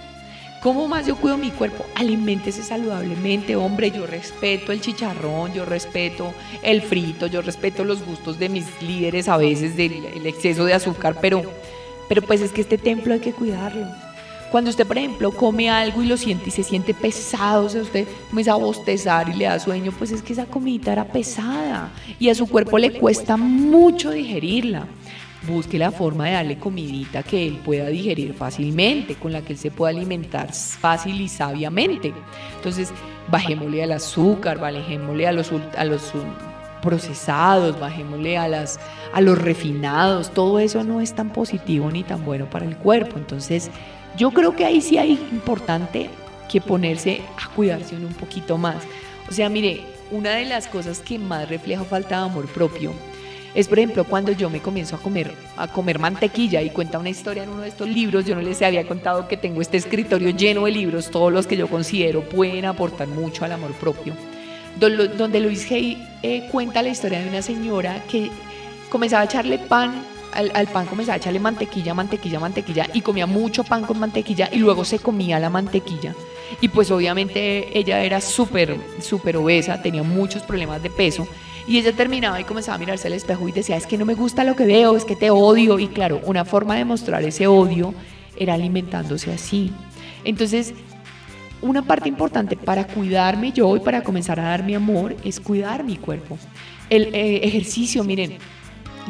[0.61, 1.85] ¿Cómo más yo cuido mi cuerpo?
[1.95, 3.91] Aliméntese saludablemente, hombre.
[3.91, 9.27] Yo respeto el chicharrón, yo respeto el frito, yo respeto los gustos de mis líderes
[9.27, 11.43] a veces del exceso de azúcar, pero
[12.07, 13.87] pero pues es que este templo hay que cuidarlo.
[14.51, 17.81] Cuando usted, por ejemplo, come algo y lo siente y se siente pesado, o sea,
[17.81, 21.91] usted comienza a bostezar y le da sueño, pues es que esa comida era pesada
[22.17, 24.87] y a su cuerpo le cuesta mucho digerirla.
[25.45, 29.59] Busque la forma de darle comidita que él pueda digerir fácilmente, con la que él
[29.59, 32.13] se pueda alimentar fácil y sabiamente.
[32.55, 32.91] Entonces,
[33.29, 36.01] bajémosle al azúcar, bajémosle a los, a los
[36.87, 38.79] procesados, bajémosle a, las,
[39.11, 43.17] a los refinados, todo eso no es tan positivo ni tan bueno para el cuerpo.
[43.17, 43.69] Entonces,
[44.17, 46.09] yo creo que ahí sí hay importante
[46.49, 48.77] que ponerse a cuidarse un poquito más.
[49.29, 52.93] O sea, mire, una de las cosas que más refleja falta de amor propio
[53.53, 57.09] es, por ejemplo, cuando yo me comienzo a comer, a comer mantequilla y cuenta una
[57.09, 60.29] historia en uno de estos libros, yo no les había contado que tengo este escritorio
[60.29, 64.13] lleno de libros, todos los que yo considero pueden aportar mucho al amor propio
[64.79, 68.29] donde Luis Hay eh, cuenta la historia de una señora que
[68.89, 73.63] comenzaba a echarle pan, al, pan comenzaba a echarle mantequilla, mantequilla, mantequilla, y comía mucho
[73.63, 76.13] pan con mantequilla y luego se comía la mantequilla.
[76.61, 81.27] Y pues obviamente ella era súper, súper obesa, tenía muchos problemas de peso.
[81.67, 84.13] Y ella terminaba y comenzaba a mirarse al espejo y decía, es que no me
[84.13, 85.79] gusta lo que veo, es que te odio.
[85.79, 87.93] Y claro, una forma de mostrar ese odio
[88.37, 89.73] era alimentándose así.
[90.23, 90.73] Entonces,
[91.67, 95.83] una parte importante para cuidarme yo y para comenzar a dar mi amor es cuidar
[95.83, 96.37] mi cuerpo.
[96.89, 98.37] El eh, ejercicio, miren,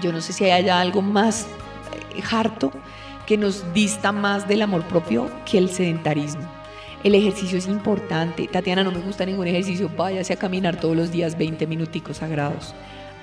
[0.02, 1.46] yo no sé si hay algo más
[2.16, 2.72] eh, harto
[3.26, 6.48] que nos dista más del amor propio que el sedentarismo.
[7.04, 8.48] El ejercicio es importante.
[8.48, 9.90] Tatiana, no me gusta ningún ejercicio.
[9.96, 12.74] Váyase a caminar todos los días 20 minuticos sagrados.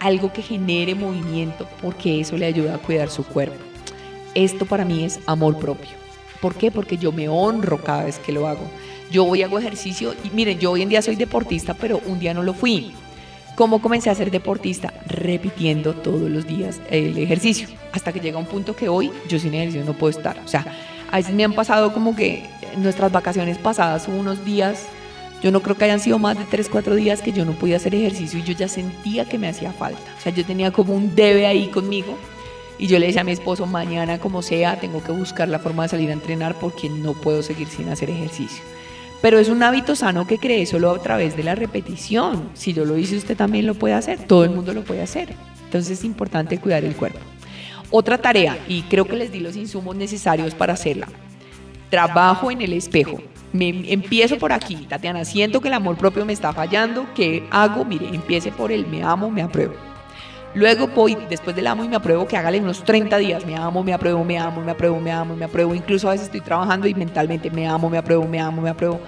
[0.01, 3.57] Algo que genere movimiento porque eso le ayuda a cuidar su cuerpo.
[4.35, 5.91] Esto para mí es amor propio.
[6.41, 6.71] ¿Por qué?
[6.71, 8.69] Porque yo me honro cada vez que lo hago.
[9.11, 12.35] Yo voy hago ejercicio y miren, yo hoy en día soy deportista, pero un día
[12.35, 12.93] no lo fui.
[13.55, 14.93] ¿Cómo comencé a ser deportista?
[15.07, 17.69] Repitiendo todos los días el ejercicio.
[17.93, 20.37] Hasta que llega un punto que hoy yo sin ejercicio no puedo estar.
[20.45, 20.67] O sea,
[21.13, 22.45] a veces me han pasado como que
[22.79, 24.87] nuestras vacaciones pasadas unos días,
[25.41, 27.77] yo no creo que hayan sido más de 3, 4 días que yo no podía
[27.77, 30.01] hacer ejercicio y yo ya sentía que me hacía falta.
[30.19, 32.19] O sea, yo tenía como un debe ahí conmigo
[32.79, 35.85] y yo le decía a mi esposo, mañana como sea, tengo que buscar la forma
[35.85, 38.65] de salir a entrenar porque no puedo seguir sin hacer ejercicio.
[39.25, 42.51] Pero es un hábito sano que cree solo a través de la repetición.
[42.53, 45.35] Si yo lo hice, usted también lo puede hacer, todo el mundo lo puede hacer.
[45.65, 47.21] Entonces es importante cuidar el cuerpo.
[47.91, 51.09] Otra tarea, y creo que les di los insumos necesarios para hacerla,
[51.89, 53.19] trabajo en el espejo.
[53.55, 57.87] Me, empiezo por aquí, Tatiana, siento que el amor propio me está fallando, ¿qué hago?
[57.87, 59.73] Mire, empiece por el me amo, me apruebo.
[60.55, 63.83] Luego voy, después del amo y me apruebo, que hágale unos 30 días, me amo,
[63.83, 65.75] me apruebo, me amo, me apruebo, me amo, me apruebo.
[65.75, 69.01] Incluso a veces estoy trabajando y mentalmente me amo, me apruebo, me amo, me apruebo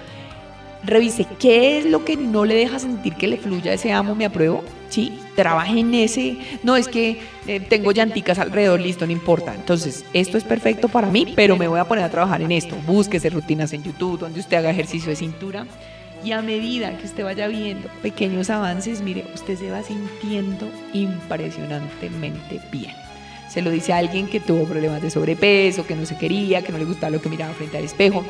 [0.83, 4.25] revise qué es lo que no le deja sentir que le fluya ese amo, me
[4.25, 5.19] apruebo, ¿sí?
[5.35, 9.53] Trabaje en ese, no es que eh, tengo llanticas alrededor, listo, no importa.
[9.53, 12.75] Entonces, esto es perfecto para mí, pero me voy a poner a trabajar en esto.
[12.87, 15.67] Búsquese rutinas en YouTube, donde usted haga ejercicio de cintura.
[16.23, 22.59] Y a medida que usted vaya viendo pequeños avances, mire, usted se va sintiendo impresionantemente
[22.71, 22.95] bien
[23.57, 26.71] se lo dice a alguien que tuvo problemas de sobrepeso, que no se quería, que
[26.71, 28.23] no le gustaba lo que miraba frente al espejo.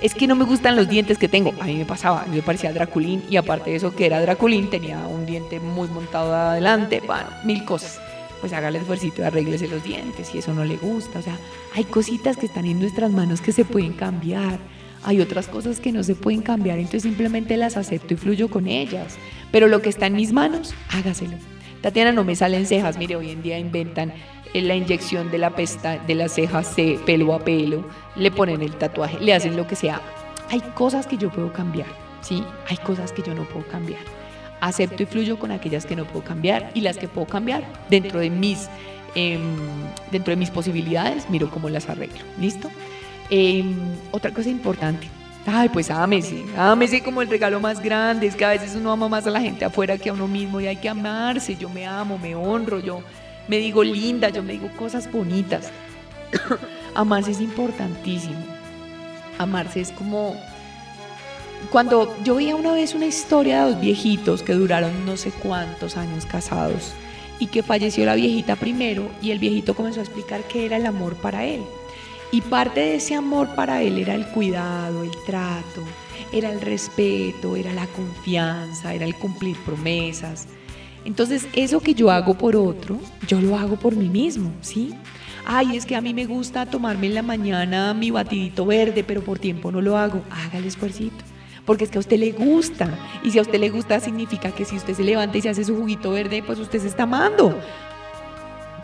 [0.00, 1.54] Es que no me gustan los dientes que tengo.
[1.60, 5.06] A mí me pasaba, me parecía Draculín y aparte de eso que era Draculín, tenía
[5.06, 8.00] un diente muy montado adelante, bueno, mil cosas.
[8.40, 11.20] Pues hágale el esfuerzo y arréglese los dientes si eso no le gusta.
[11.20, 11.38] O sea,
[11.76, 14.58] hay cositas que están en nuestras manos que se pueden cambiar.
[15.04, 18.66] Hay otras cosas que no se pueden cambiar, entonces simplemente las acepto y fluyo con
[18.66, 19.16] ellas.
[19.50, 21.36] Pero lo que está en mis manos, hágaselo.
[21.80, 22.96] Tatiana, no me salen cejas.
[22.96, 24.12] Mire, hoy en día inventan
[24.54, 27.84] la inyección de la pesta, de las cejas de pelo a pelo,
[28.16, 30.00] le ponen el tatuaje, le hacen lo que sea.
[30.50, 31.88] Hay cosas que yo puedo cambiar,
[32.20, 32.44] ¿sí?
[32.68, 34.00] Hay cosas que yo no puedo cambiar.
[34.60, 38.20] Acepto y fluyo con aquellas que no puedo cambiar y las que puedo cambiar dentro
[38.20, 38.68] de mis,
[39.14, 39.40] em,
[40.10, 42.20] dentro de mis posibilidades, miro cómo las arreglo.
[42.38, 42.70] ¿Listo?
[43.34, 43.74] Em,
[44.10, 45.08] otra cosa importante.
[45.46, 48.26] Ay, pues ámese, ámese como el regalo más grande.
[48.26, 50.60] Es que a veces uno ama más a la gente afuera que a uno mismo
[50.60, 51.56] y hay que amarse.
[51.56, 53.02] Yo me amo, me honro, yo
[53.48, 55.70] me digo linda, yo me digo cosas bonitas.
[56.94, 58.44] Amarse es importantísimo.
[59.38, 60.36] Amarse es como...
[61.70, 65.96] Cuando yo veía una vez una historia de dos viejitos que duraron no sé cuántos
[65.96, 66.92] años casados
[67.38, 70.84] y que falleció la viejita primero y el viejito comenzó a explicar qué era el
[70.84, 71.62] amor para él.
[72.32, 75.82] Y parte de ese amor para él era el cuidado, el trato,
[76.32, 80.48] era el respeto, era la confianza, era el cumplir promesas,
[81.04, 84.94] entonces, eso que yo hago por otro, yo lo hago por mí mismo, ¿sí?
[85.44, 89.22] Ay, es que a mí me gusta tomarme en la mañana mi batidito verde, pero
[89.22, 90.22] por tiempo no lo hago.
[90.30, 91.24] Haga el esfuercito.
[91.66, 92.88] Porque es que a usted le gusta.
[93.24, 95.64] Y si a usted le gusta, significa que si usted se levanta y se hace
[95.64, 97.58] su juguito verde, pues usted se está amando.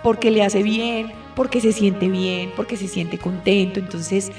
[0.03, 3.79] Porque le hace bien, porque se siente bien, porque se siente contento.
[3.79, 4.33] Entonces,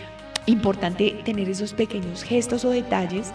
[0.48, 3.32] importante tener esos pequeños gestos o detalles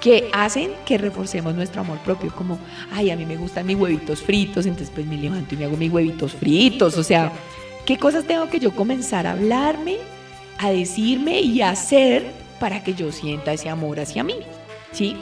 [0.00, 2.58] que hacen que reforcemos nuestro amor propio, como,
[2.90, 5.76] ay, a mí me gustan mis huevitos fritos, entonces pues me levanto y me hago
[5.76, 7.30] mis huevitos fritos, o sea,
[7.84, 9.98] ¿qué cosas tengo que yo comenzar a hablarme,
[10.56, 14.36] a decirme y a hacer para que yo sienta ese amor hacia mí?
[14.90, 15.18] ¿Sí?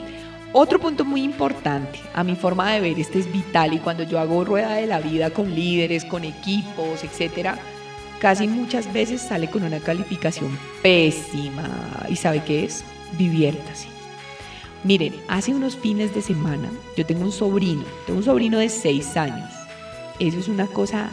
[0.53, 4.17] Otro punto muy importante, a mi forma de ver, este es vital y cuando yo
[4.17, 7.59] hago rueda de la vida con líderes, con equipos, etcétera,
[8.21, 11.67] casi muchas veces sale con una calificación pésima.
[12.07, 12.85] ¿Y sabe qué es?
[13.17, 13.87] Diviértase.
[14.83, 19.17] Miren, hace unos fines de semana yo tengo un sobrino, tengo un sobrino de seis
[19.17, 19.49] años.
[20.19, 21.09] Eso es una cosa,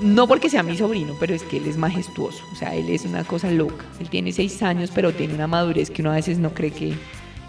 [0.00, 3.04] no porque sea mi sobrino, pero es que él es majestuoso, o sea, él es
[3.04, 3.84] una cosa loca.
[4.00, 6.94] Él tiene seis años, pero tiene una madurez que uno a veces no cree que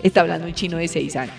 [0.03, 1.35] está hablando un chino de seis años.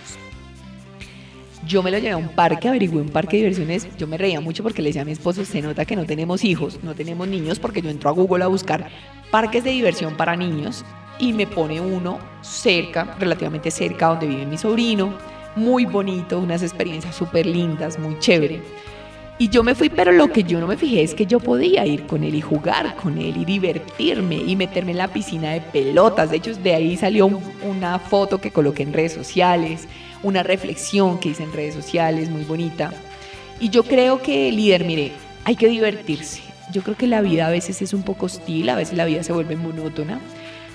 [1.66, 3.88] Yo me lo llevé a un parque, averigué un parque de diversiones.
[3.98, 6.44] Yo me reía mucho porque le decía a mi esposo, se nota que no tenemos
[6.44, 8.88] hijos, no tenemos niños, porque yo entro a Google a buscar
[9.32, 10.84] parques de diversión para niños
[11.18, 15.14] y me pone uno cerca, relativamente cerca donde vive mi sobrino.
[15.56, 18.60] muy bonito, unas experiencias súper lindas, muy chévere.
[19.38, 21.84] Y yo me fui, pero lo que yo no me fijé es que yo podía
[21.84, 25.60] ir con él y jugar con él y divertirme y meterme en la piscina de
[25.60, 26.30] pelotas.
[26.30, 29.88] De hecho, de ahí salió una foto que coloqué en redes sociales,
[30.22, 32.92] una reflexión que hice en redes sociales muy bonita.
[33.60, 35.12] Y yo creo que, líder, mire,
[35.44, 36.42] hay que divertirse.
[36.72, 39.22] Yo creo que la vida a veces es un poco hostil, a veces la vida
[39.22, 40.20] se vuelve monótona,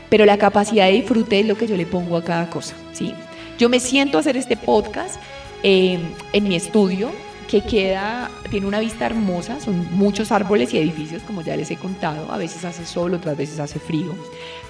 [0.10, 3.14] pero la capacidad de disfrute es lo que yo le pongo a cada cosa, ¿sí?
[3.60, 5.22] Yo me siento hacer este podcast
[5.64, 6.00] eh,
[6.34, 7.12] en mi estudio,
[7.52, 11.76] que queda, tiene una vista hermosa, son muchos árboles y edificios, como ya les he
[11.76, 14.16] contado, a veces hace sol, otras veces hace frío.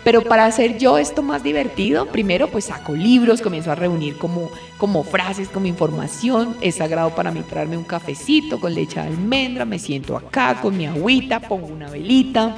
[0.03, 4.49] Pero para hacer yo esto más divertido, primero pues saco libros, comienzo a reunir como,
[4.79, 9.63] como frases, como información, es sagrado para mí traerme un cafecito con leche de almendra,
[9.63, 12.55] me siento acá con mi agüita, pongo una velita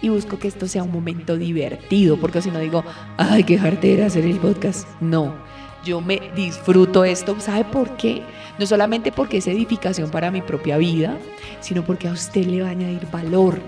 [0.00, 2.84] y busco que esto sea un momento divertido, porque si no digo,
[3.16, 5.52] ay, qué jartera hacer el podcast, no
[5.84, 7.36] yo me disfruto esto.
[7.38, 8.22] ¿Sabe por qué?
[8.58, 11.16] No solamente porque es edificación para mi propia vida,
[11.60, 13.60] sino porque a usted le va a añadir valor.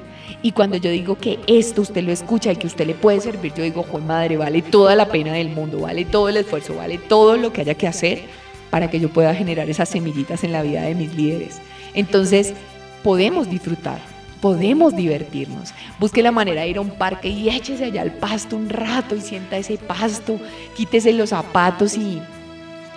[0.42, 3.52] Y cuando yo digo que esto usted lo escucha y que usted le puede servir,
[3.54, 6.98] yo digo, joder madre, vale toda la pena del mundo, vale todo el esfuerzo, vale
[6.98, 8.22] todo lo que haya que hacer
[8.70, 11.60] para que yo pueda generar esas semillitas en la vida de mis líderes.
[11.94, 12.54] Entonces,
[13.02, 15.72] podemos disfrutar podemos divertirnos.
[15.98, 19.16] Busque la manera de ir a un parque y échese allá al pasto un rato
[19.16, 20.38] y sienta ese pasto,
[20.76, 22.20] quítese los zapatos y,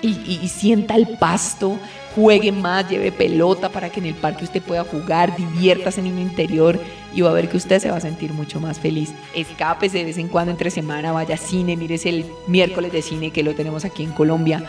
[0.01, 1.77] y, sienta el pasto,
[2.15, 6.19] juegue más, lleve pelota para que en el parque usted pueda jugar, diviértase en el
[6.19, 6.79] interior
[7.13, 9.13] y va a ver que usted se va a sentir mucho más feliz.
[9.35, 13.31] Escápese de vez en cuando entre semana, vaya a cine, mírese el miércoles de cine
[13.31, 14.63] que lo tenemos aquí en Colombia.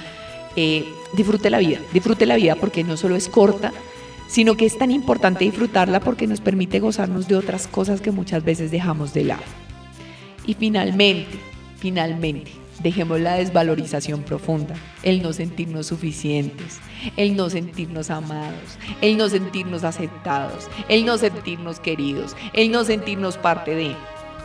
[0.56, 3.72] Eh, disfrute la vida, disfrute la vida porque no solo es corta,
[4.30, 8.44] sino que es tan importante disfrutarla porque nos permite gozarnos de otras cosas que muchas
[8.44, 9.42] veces dejamos de lado.
[10.46, 11.36] Y finalmente,
[11.78, 16.78] finalmente, dejemos la desvalorización profunda, el no sentirnos suficientes,
[17.16, 23.36] el no sentirnos amados, el no sentirnos aceptados, el no sentirnos queridos, el no sentirnos
[23.36, 23.96] parte de.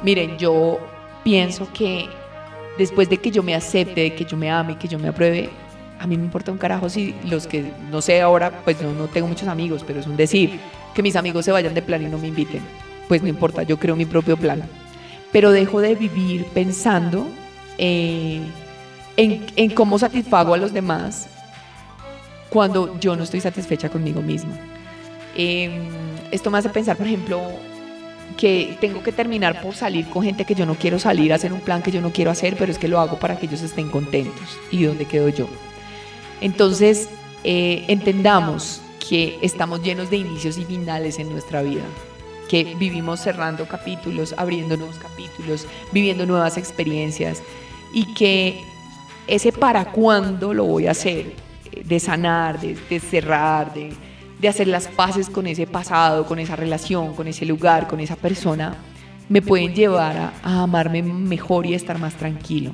[0.03, 0.79] Miren, yo
[1.23, 2.07] pienso que
[2.79, 5.51] después de que yo me acepte, de que yo me ame, que yo me apruebe,
[5.99, 9.27] a mí me importa un carajo si los que, no sé ahora, pues no, tengo
[9.27, 10.59] muchos amigos, pero es un decir,
[10.93, 12.61] que mis amigos se vayan de plan y no me inviten.
[13.07, 14.63] Pues no importa, yo creo mi propio plan.
[15.31, 17.27] Pero dejo de vivir pensando
[17.77, 18.41] eh,
[19.17, 21.27] en, cómo satisfago a los demás
[22.49, 24.57] cuando yo no estoy satisfecha conmigo misma.
[25.35, 25.89] Em,
[26.31, 27.41] esto me hace pensar, por ejemplo,
[28.37, 31.59] que tengo que terminar por salir con gente que yo no quiero salir, hacer un
[31.59, 33.89] plan que yo no quiero hacer, pero es que lo hago para que ellos estén
[33.89, 34.57] contentos.
[34.71, 35.47] ¿Y dónde quedo yo?
[36.41, 37.09] Entonces,
[37.43, 41.83] eh, entendamos que estamos llenos de inicios y finales en nuestra vida,
[42.49, 47.41] que vivimos cerrando capítulos, abriendo nuevos capítulos, viviendo nuevas experiencias
[47.93, 48.63] y que
[49.27, 51.33] ese para cuándo lo voy a hacer,
[51.83, 53.93] de sanar, de, cerrar, de,
[54.47, 58.75] hacer las paces con ese pasado, con esa relación, con ese lugar, con esa persona,
[59.27, 62.71] me pueden llevar a amarme mejor y a estar más tranquilo.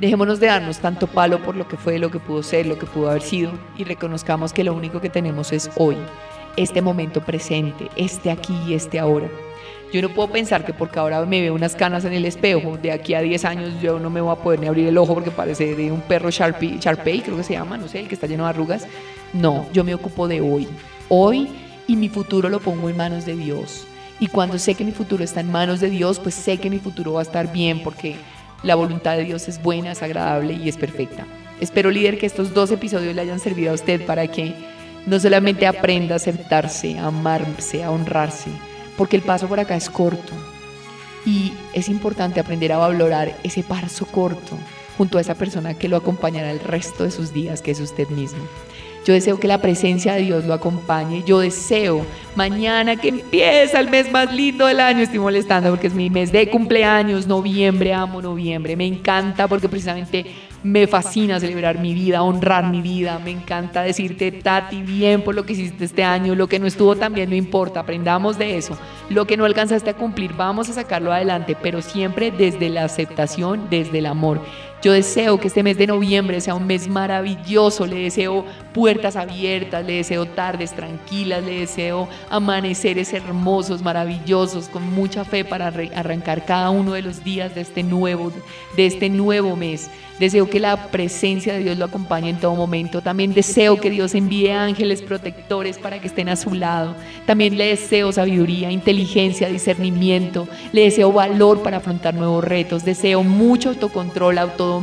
[0.00, 2.84] Dejémonos de darnos tanto palo por lo que fue, lo que pudo ser, lo que
[2.84, 5.96] pudo haber sido y reconozcamos que lo único que tenemos es hoy,
[6.58, 9.30] este momento presente, este aquí y este ahora.
[9.94, 12.92] Yo no puedo pensar que porque ahora me veo unas canas en el espejo, de
[12.92, 15.30] aquí a 10 años yo no me voy a poder ni abrir el ojo porque
[15.30, 18.26] parece de un perro Sharpie, Sharpei, creo que se llama, no sé, el que está
[18.26, 18.86] lleno de arrugas.
[19.32, 20.68] No, yo me ocupo de hoy.
[21.08, 21.48] Hoy
[21.86, 23.86] y mi futuro lo pongo en manos de Dios.
[24.20, 26.80] Y cuando sé que mi futuro está en manos de Dios, pues sé que mi
[26.80, 28.16] futuro va a estar bien porque
[28.66, 31.24] la voluntad de Dios es buena, es agradable y es perfecta.
[31.60, 34.54] Espero, líder, que estos dos episodios le hayan servido a usted para que
[35.06, 38.50] no solamente aprenda a aceptarse, a amarse, a honrarse,
[38.98, 40.32] porque el paso por acá es corto.
[41.24, 44.58] Y es importante aprender a valorar ese paso corto
[44.98, 48.08] junto a esa persona que lo acompañará el resto de sus días, que es usted
[48.08, 48.44] mismo.
[49.06, 51.22] Yo deseo que la presencia de Dios lo acompañe.
[51.24, 54.98] Yo deseo mañana que empieza el mes más lindo del año.
[54.98, 58.74] Estoy molestando porque es mi mes de cumpleaños, noviembre, amo noviembre.
[58.74, 60.26] Me encanta porque precisamente
[60.64, 63.20] me fascina celebrar mi vida, honrar mi vida.
[63.24, 66.34] Me encanta decirte, Tati, bien por lo que hiciste este año.
[66.34, 67.78] Lo que no estuvo tan bien no importa.
[67.78, 68.76] Aprendamos de eso.
[69.08, 73.68] Lo que no alcanzaste a cumplir, vamos a sacarlo adelante, pero siempre desde la aceptación,
[73.70, 74.40] desde el amor.
[74.86, 79.84] Yo deseo que este mes de noviembre sea un mes maravilloso, le deseo puertas abiertas,
[79.84, 86.70] le deseo tardes tranquilas, le deseo amaneceres hermosos, maravillosos, con mucha fe para arrancar cada
[86.70, 88.30] uno de los días de este nuevo,
[88.76, 89.90] de este nuevo mes.
[90.20, 93.02] Deseo que la presencia de Dios lo acompañe en todo momento.
[93.02, 96.94] También deseo que Dios envíe ángeles protectores para que estén a su lado.
[97.26, 100.48] También le deseo sabiduría, inteligencia, discernimiento.
[100.72, 102.82] Le deseo valor para afrontar nuevos retos.
[102.82, 104.75] Deseo mucho autocontrol, autodominio.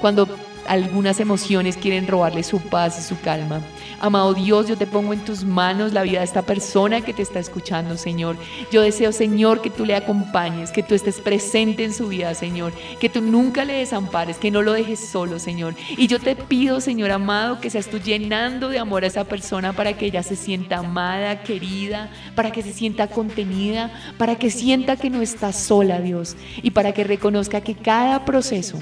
[0.00, 0.28] Cuando
[0.66, 3.60] algunas emociones quieren robarle su paz y su calma.
[4.00, 7.22] Amado Dios, yo te pongo en tus manos la vida de esta persona que te
[7.22, 8.36] está escuchando, Señor.
[8.70, 12.72] Yo deseo, Señor, que tú le acompañes, que tú estés presente en su vida, Señor,
[13.00, 15.74] que tú nunca le desampares, que no lo dejes solo, Señor.
[15.96, 19.72] Y yo te pido, Señor amado, que seas tú llenando de amor a esa persona
[19.72, 24.96] para que ella se sienta amada, querida, para que se sienta contenida, para que sienta
[24.96, 28.78] que no está sola, Dios, y para que reconozca que cada proceso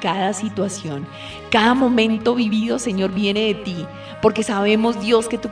[0.00, 1.06] cada situación,
[1.50, 3.86] cada momento vivido, Señor, viene de ti,
[4.20, 5.48] porque sabemos, Dios, que tu,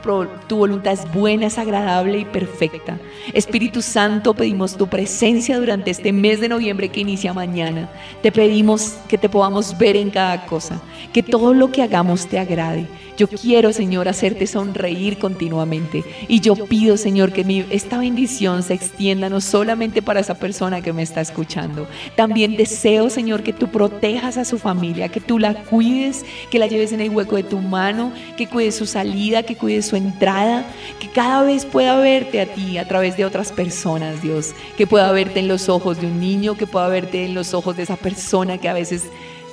[0.47, 2.99] tu, voluntad es buena, es agradable y perfecta.
[3.33, 7.89] Espíritu Santo, pedimos tu presencia durante este mes de noviembre que inicia mañana.
[8.21, 10.81] Te pedimos que te podamos ver en cada cosa,
[11.13, 12.87] que todo lo que hagamos te agrade
[13.17, 16.03] yo quiero, Señor, hacerte sonreír continuamente.
[16.27, 20.93] Y yo pido, Señor, que esta bendición se extienda no solamente para esa persona que
[20.93, 21.87] me está escuchando.
[22.15, 26.67] También deseo, Señor, que tú protejas a su familia, que tú la cuides, que la
[26.67, 30.65] lleves en el hueco de tu mano, que cuides su salida, que cuides su entrada,
[30.99, 34.53] que cada vez pueda verte a ti a través de otras personas, Dios.
[34.77, 37.77] Que pueda verte en los ojos de un niño, que pueda verte en los ojos
[37.77, 39.03] de esa persona que a veces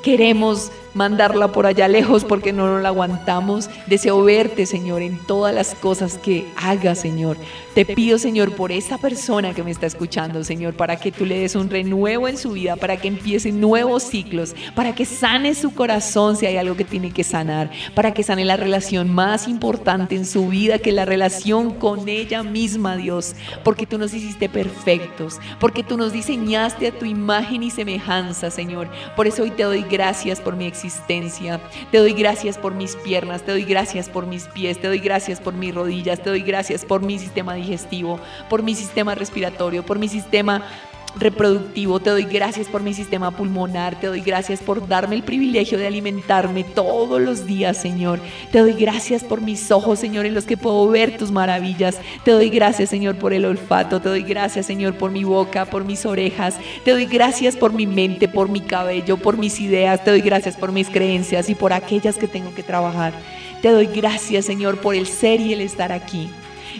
[0.03, 3.68] queremos mandarla por allá lejos porque no nos la aguantamos.
[3.86, 7.36] Deseo verte, Señor, en todas las cosas que haga, Señor.
[7.74, 11.40] Te pido, Señor, por esta persona que me está escuchando, Señor, para que tú le
[11.40, 15.74] des un renuevo en su vida, para que empiece nuevos ciclos, para que sane su
[15.74, 20.14] corazón si hay algo que tiene que sanar, para que sane la relación más importante
[20.14, 23.34] en su vida, que la relación con ella misma, Dios,
[23.64, 28.88] porque tú nos hiciste perfectos, porque tú nos diseñaste a tu imagen y semejanza, Señor.
[29.16, 30.84] Por eso hoy te doy gracias por mi existencia
[31.91, 35.41] Te doy gracias por mis piernas, te doy gracias por mis pies, te doy gracias
[35.41, 38.18] por mis rodillas, te doy gracias por mi sistema digestivo,
[38.49, 40.62] por mi sistema respiratorio, por mi sistema
[41.16, 45.78] reproductivo, te doy gracias por mi sistema pulmonar, te doy gracias por darme el privilegio
[45.78, 48.20] de alimentarme todos los días, Señor.
[48.50, 51.98] Te doy gracias por mis ojos, Señor, en los que puedo ver tus maravillas.
[52.24, 54.00] Te doy gracias, Señor, por el olfato.
[54.00, 56.56] Te doy gracias, Señor, por mi boca, por mis orejas.
[56.84, 60.02] Te doy gracias por mi mente, por mi cabello, por mis ideas.
[60.02, 63.12] Te doy gracias por mis creencias y por aquellas que tengo que trabajar.
[63.62, 66.28] Te doy gracias, Señor, por el ser y el estar aquí.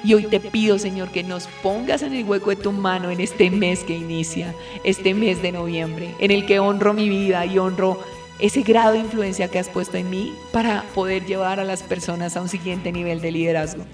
[0.03, 3.21] Y hoy te pido, Señor, que nos pongas en el hueco de tu mano en
[3.21, 7.59] este mes que inicia, este mes de noviembre, en el que honro mi vida y
[7.59, 8.01] honro
[8.39, 12.37] ese grado de influencia que has puesto en mí para poder llevar a las personas
[12.37, 13.85] a un siguiente nivel de liderazgo.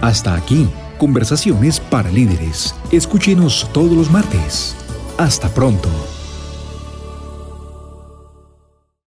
[0.00, 0.66] Hasta aquí
[1.00, 2.74] Conversaciones para líderes.
[2.92, 4.76] Escúchenos todos los martes.
[5.16, 5.88] Hasta pronto.